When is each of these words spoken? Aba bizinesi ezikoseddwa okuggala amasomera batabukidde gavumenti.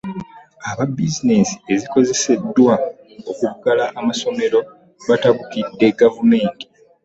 Aba 0.69 0.83
bizinesi 0.95 1.55
ezikoseddwa 1.73 2.73
okuggala 3.31 3.85
amasomera 3.99 4.59
batabukidde 5.07 5.87
gavumenti. 5.99 6.65